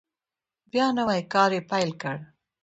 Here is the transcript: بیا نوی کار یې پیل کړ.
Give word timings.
بیا 0.71 0.85
نوی 0.97 1.21
کار 1.33 1.51
یې 1.57 1.61
پیل 1.71 1.89
کړ. 2.01 2.17